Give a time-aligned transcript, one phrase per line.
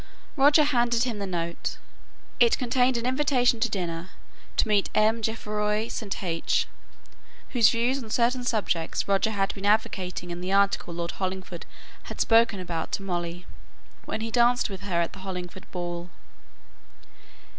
[0.35, 1.77] Roger handed him the note.
[2.39, 4.09] It contained an invitation to dinner
[4.57, 5.21] to meet M.
[5.21, 6.23] Geoffroi St.
[6.23, 6.65] H,
[7.49, 11.67] whose views on certain subjects Roger had been advocating in the article Lord Hollingford
[12.05, 13.45] had spoken about to Molly,
[14.05, 16.09] when he danced with her at the Hollingford ball.